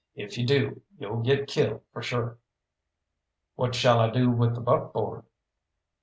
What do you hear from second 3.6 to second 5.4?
shall I do with the buckboard?"